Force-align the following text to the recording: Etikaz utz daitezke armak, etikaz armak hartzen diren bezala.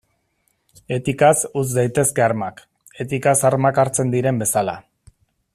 Etikaz 0.95 1.35
utz 1.61 1.67
daitezke 1.75 2.25
armak, 2.29 2.63
etikaz 3.07 3.37
armak 3.53 3.81
hartzen 3.85 4.15
diren 4.19 4.45
bezala. 4.45 4.79